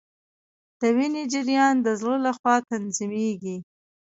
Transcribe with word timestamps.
د 0.79 0.81
وینې 0.95 1.23
جریان 1.33 1.75
د 1.85 1.87
زړه 1.99 2.15
لخوا 2.27 2.55
تنظیمیږي 2.69 3.57